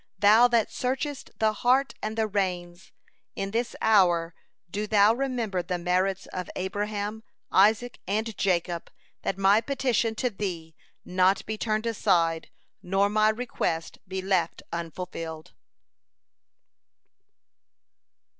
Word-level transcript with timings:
Thou 0.17 0.47
that 0.47 0.71
searchest 0.71 1.29
the 1.37 1.53
heart 1.53 1.93
and 2.01 2.17
the 2.17 2.25
reins, 2.25 2.91
in 3.35 3.51
this 3.51 3.75
hour 3.83 4.33
do 4.71 4.87
Thou 4.87 5.13
remember 5.13 5.61
the 5.61 5.77
merits 5.77 6.25
of 6.33 6.49
Abraham, 6.55 7.21
Isaac, 7.51 7.99
and 8.07 8.35
Jacob, 8.35 8.89
that 9.21 9.37
my 9.37 9.61
petition 9.61 10.15
to 10.15 10.31
Thee 10.31 10.73
may 11.05 11.13
not 11.13 11.45
be 11.45 11.55
turned 11.55 11.85
aside, 11.85 12.49
nor 12.81 13.09
my 13.11 13.29
request 13.29 13.99
be 14.07 14.23
left 14.23 14.63
unfulfilled.' 14.73 15.53